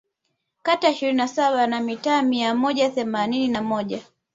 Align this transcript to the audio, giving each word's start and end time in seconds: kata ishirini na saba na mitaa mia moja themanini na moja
kata 0.63 0.89
ishirini 0.89 1.17
na 1.17 1.27
saba 1.27 1.67
na 1.67 1.79
mitaa 1.81 2.21
mia 2.21 2.55
moja 2.55 2.89
themanini 2.89 3.47
na 3.47 3.61
moja 3.61 4.01